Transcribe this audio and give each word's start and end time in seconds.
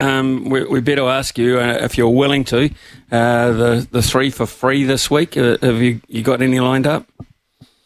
um, 0.00 0.48
we, 0.48 0.64
we, 0.64 0.80
better 0.80 1.08
ask 1.08 1.38
you 1.38 1.58
uh, 1.58 1.78
if 1.80 1.98
you're 1.98 2.08
willing 2.08 2.44
to 2.44 2.70
uh, 3.10 3.50
the 3.52 3.88
the 3.90 4.02
three 4.02 4.30
for 4.30 4.46
free 4.46 4.84
this 4.84 5.10
week. 5.10 5.36
Uh, 5.36 5.58
have 5.60 5.82
you 5.82 6.00
you 6.06 6.22
got 6.22 6.40
any 6.40 6.60
lined 6.60 6.86
up? 6.86 7.06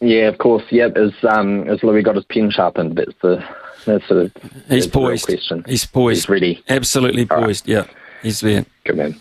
Yeah, 0.00 0.28
of 0.28 0.38
course. 0.38 0.64
Yep. 0.70 0.96
As 0.96 1.12
um 1.26 1.68
as 1.68 1.82
Louis 1.82 2.02
got 2.02 2.16
his 2.16 2.26
pen 2.26 2.50
sharpened, 2.50 2.96
that's 2.96 3.16
the 3.22 3.42
that's 3.86 4.06
the 4.08 4.30
he's 4.68 4.86
poised. 4.86 5.26
question. 5.26 5.64
He's 5.66 5.86
poised. 5.86 6.22
He's 6.22 6.28
ready. 6.28 6.62
Absolutely 6.68 7.24
poised. 7.24 7.68
Right. 7.68 7.86
Yeah, 7.86 7.94
he's 8.22 8.40
there. 8.40 8.66
Good 8.84 8.96
man. 8.96 9.20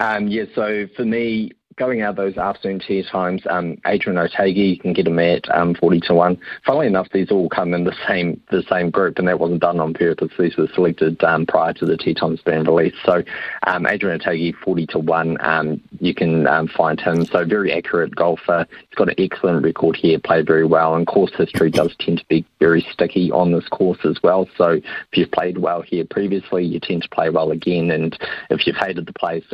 Um, 0.00 0.28
yeah. 0.28 0.44
So 0.54 0.86
for 0.96 1.04
me, 1.04 1.52
going 1.76 2.02
out 2.02 2.16
those 2.16 2.36
afternoon 2.36 2.80
tee 2.80 3.02
times, 3.02 3.42
um, 3.48 3.78
Adrian 3.86 4.18
Otaegui, 4.18 4.70
you 4.70 4.78
can 4.78 4.92
get 4.92 5.06
him 5.06 5.18
at 5.18 5.48
um, 5.50 5.74
40 5.74 6.00
to 6.00 6.14
1. 6.14 6.38
Funnily 6.64 6.86
enough, 6.86 7.08
these 7.12 7.30
all 7.30 7.48
come 7.48 7.74
in 7.74 7.84
the 7.84 7.96
same 8.06 8.40
the 8.50 8.62
same 8.68 8.90
group, 8.90 9.18
and 9.18 9.28
that 9.28 9.40
wasn't 9.40 9.60
done 9.60 9.80
on 9.80 9.94
purpose. 9.94 10.30
These 10.38 10.56
were 10.56 10.68
selected 10.74 11.22
um, 11.24 11.46
prior 11.46 11.72
to 11.74 11.86
the 11.86 11.96
tee 11.96 12.14
times 12.14 12.40
being 12.42 12.64
released. 12.64 12.96
So 13.04 13.22
um, 13.66 13.86
Adrian 13.86 14.20
Otaegui, 14.20 14.54
40 14.56 14.86
to 14.88 14.98
1, 14.98 15.36
um, 15.40 15.80
you 16.00 16.14
can 16.14 16.46
um, 16.46 16.68
find 16.68 17.00
him. 17.00 17.24
So 17.26 17.44
very 17.44 17.72
accurate 17.72 18.14
golfer. 18.14 18.66
He's 18.70 18.96
got 18.96 19.08
an 19.08 19.14
excellent 19.18 19.64
record 19.64 19.96
here, 19.96 20.18
played 20.18 20.46
very 20.46 20.66
well, 20.66 20.94
and 20.94 21.06
course 21.06 21.32
history 21.36 21.70
does 21.70 21.94
tend 21.98 22.18
to 22.18 22.26
be 22.26 22.44
very 22.60 22.86
sticky 22.92 23.30
on 23.32 23.52
this 23.52 23.68
course 23.68 23.98
as 24.04 24.22
well. 24.22 24.48
So 24.56 24.70
if 24.72 24.84
you've 25.12 25.32
played 25.32 25.58
well 25.58 25.82
here 25.82 26.04
previously, 26.04 26.64
you 26.64 26.80
tend 26.80 27.02
to 27.02 27.08
play 27.08 27.30
well 27.30 27.50
again, 27.50 27.90
and 27.90 28.16
if 28.50 28.66
you've 28.66 28.76
hated 28.76 29.06
the 29.06 29.12
place, 29.12 29.44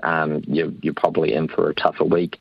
you're, 0.46 0.72
you're 0.82 0.94
probably 0.94 1.32
in 1.32 1.48
for 1.48 1.70
a 1.70 1.74
tougher 1.74 2.04
week. 2.10 2.40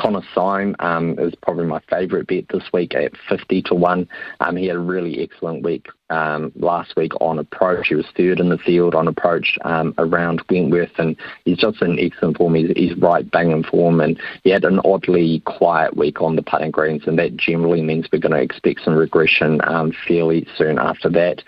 Connor 0.00 0.22
Syme 0.34 0.74
um, 0.78 1.18
is 1.18 1.34
probably 1.42 1.66
my 1.66 1.80
favourite 1.90 2.26
bet 2.26 2.44
this 2.48 2.72
week 2.72 2.94
at 2.94 3.12
50 3.28 3.62
to 3.62 3.74
1. 3.74 4.08
Um, 4.40 4.56
he 4.56 4.66
had 4.66 4.76
a 4.76 4.80
really 4.80 5.22
excellent 5.22 5.62
week 5.62 5.88
um, 6.08 6.52
last 6.56 6.94
week 6.96 7.12
on 7.20 7.38
approach. 7.38 7.88
He 7.88 7.94
was 7.94 8.06
third 8.16 8.40
in 8.40 8.48
the 8.48 8.58
field 8.58 8.94
on 8.94 9.08
approach 9.08 9.58
um, 9.62 9.94
around 9.98 10.42
Wentworth, 10.50 10.98
and 10.98 11.16
he's 11.44 11.58
just 11.58 11.82
in 11.82 11.98
excellent 11.98 12.38
form. 12.38 12.54
He's, 12.54 12.70
he's 12.76 12.96
right 12.96 13.30
bang 13.30 13.50
in 13.50 13.62
form, 13.62 14.00
and 14.00 14.18
he 14.42 14.50
had 14.50 14.64
an 14.64 14.80
oddly 14.84 15.42
quiet 15.44 15.96
week 15.96 16.20
on 16.22 16.36
the 16.36 16.42
putting 16.42 16.70
greens, 16.70 17.02
and 17.06 17.18
that 17.18 17.36
generally 17.36 17.82
means 17.82 18.06
we're 18.12 18.18
going 18.18 18.32
to 18.32 18.42
expect 18.42 18.80
some 18.84 18.94
regression 18.94 19.60
um, 19.64 19.92
fairly 20.06 20.46
soon 20.56 20.78
after 20.78 21.10
that. 21.10 21.42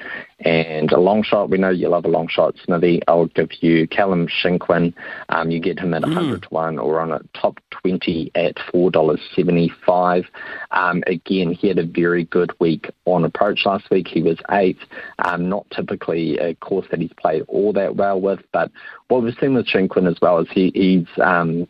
And 0.44 0.90
a 0.90 0.98
long 0.98 1.22
shot, 1.22 1.50
we 1.50 1.58
know 1.58 1.70
you 1.70 1.88
love 1.88 2.04
a 2.04 2.08
long 2.08 2.26
shot, 2.28 2.56
Smithy. 2.64 3.00
I'll 3.06 3.26
give 3.26 3.50
you 3.60 3.86
Callum 3.86 4.26
Shinkwin. 4.26 4.92
Um, 5.28 5.50
you 5.50 5.60
get 5.60 5.78
him 5.78 5.94
at 5.94 6.02
100 6.02 6.40
mm. 6.40 6.42
to 6.42 6.48
1 6.48 6.78
or 6.78 7.00
on 7.00 7.12
a 7.12 7.20
top 7.38 7.60
20 7.70 8.32
at 8.42 8.56
$4.75. 8.72 10.24
Um, 10.70 11.02
again, 11.06 11.52
he 11.52 11.68
had 11.68 11.78
a 11.78 11.86
very 11.86 12.24
good 12.24 12.52
week 12.58 12.90
on 13.04 13.24
approach 13.24 13.64
last 13.64 13.90
week. 13.90 14.08
He 14.08 14.22
was 14.22 14.38
eighth. 14.50 14.80
Um, 15.24 15.48
not 15.48 15.66
typically 15.70 16.38
a 16.38 16.54
course 16.56 16.86
that 16.90 17.00
he's 17.00 17.12
played 17.18 17.42
all 17.48 17.72
that 17.74 17.96
well 17.96 18.20
with, 18.20 18.40
but 18.52 18.70
what 19.08 19.22
we've 19.22 19.34
seen 19.40 19.54
with 19.54 19.66
Shinkwin 19.66 20.10
as 20.10 20.20
well 20.20 20.38
is 20.38 20.48
he, 20.50 20.70
he's 20.74 21.22
um, 21.22 21.66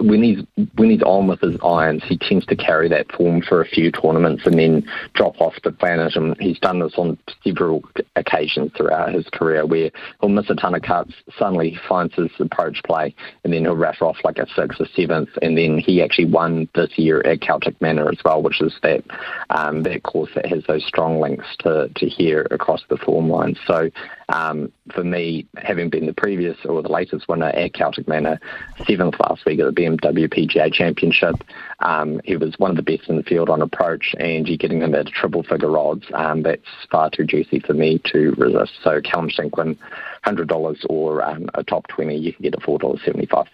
when 0.00 0.22
he's 0.22 0.38
when 0.76 0.90
he's 0.90 1.02
on 1.02 1.26
with 1.26 1.40
his 1.40 1.56
irons, 1.64 2.02
he 2.04 2.16
tends 2.16 2.46
to 2.46 2.56
carry 2.56 2.88
that 2.88 3.10
form 3.12 3.42
for 3.42 3.60
a 3.60 3.66
few 3.66 3.90
tournaments 3.92 4.46
and 4.46 4.58
then 4.58 4.88
drop 5.14 5.40
off 5.40 5.54
the 5.62 5.72
planet. 5.72 6.16
And 6.16 6.36
he's 6.40 6.58
done 6.58 6.80
this 6.80 6.94
on 6.96 7.18
several 7.44 7.82
occasions 8.16 8.72
throughout 8.76 9.12
his 9.12 9.26
career, 9.32 9.66
where 9.66 9.90
he'll 10.20 10.30
miss 10.30 10.50
a 10.50 10.54
ton 10.54 10.74
of 10.74 10.82
cuts, 10.82 11.12
suddenly 11.38 11.70
he 11.70 11.78
finds 11.88 12.14
his 12.14 12.30
approach 12.38 12.82
play, 12.84 13.14
and 13.44 13.52
then 13.52 13.62
he'll 13.62 13.76
rattle 13.76 14.08
off 14.08 14.18
like 14.24 14.38
a 14.38 14.46
sixth 14.54 14.80
or 14.80 14.86
seventh. 14.94 15.30
And 15.42 15.56
then 15.56 15.78
he 15.78 16.02
actually 16.02 16.26
won 16.26 16.68
this 16.74 16.96
year 16.96 17.20
at 17.26 17.40
Celtic 17.40 17.80
Manor 17.80 18.08
as 18.10 18.18
well, 18.24 18.42
which 18.42 18.60
is 18.60 18.74
that 18.82 19.04
um, 19.50 19.82
that 19.82 20.02
course 20.02 20.30
that 20.34 20.46
has 20.46 20.64
those 20.66 20.84
strong 20.86 21.20
links 21.20 21.46
to 21.60 21.90
to 21.94 22.06
here 22.06 22.46
across 22.50 22.82
the 22.88 22.96
form 22.96 23.28
line. 23.28 23.56
So 23.66 23.90
um, 24.28 24.72
for 24.92 25.04
me, 25.04 25.46
having 25.56 25.88
been 25.88 26.06
the 26.06 26.12
previous 26.12 26.56
or 26.64 26.82
the 26.82 26.88
latest 26.88 27.28
winner 27.28 27.46
at 27.46 27.74
Celtic 27.74 28.08
Manor, 28.08 28.40
seventh 28.86 29.14
last 29.20 29.44
week 29.44 29.60
the 29.66 29.80
BMW 29.80 30.28
PGA 30.32 30.72
Championship, 30.72 31.34
um, 31.80 32.20
he 32.24 32.36
was 32.36 32.54
one 32.58 32.70
of 32.70 32.76
the 32.76 32.82
best 32.82 33.08
in 33.08 33.16
the 33.16 33.22
field 33.22 33.50
on 33.50 33.62
approach, 33.62 34.14
and 34.18 34.48
you're 34.48 34.56
getting 34.56 34.82
him 34.82 34.94
at 34.94 35.06
triple 35.08 35.42
figure 35.42 35.76
odds. 35.76 36.06
Um, 36.14 36.42
that's 36.42 36.62
far 36.90 37.10
too 37.10 37.24
juicy 37.24 37.60
for 37.60 37.74
me 37.74 38.00
to 38.12 38.34
resist. 38.38 38.72
So 38.82 39.00
Callum 39.00 39.28
Shinkwin, 39.28 39.76
$100 40.24 40.86
or 40.88 41.22
um, 41.22 41.48
a 41.54 41.62
top 41.62 41.86
20, 41.88 42.16
you 42.16 42.32
can 42.32 42.42
get 42.42 42.54
a 42.54 42.58
$4.75. 42.58 43.46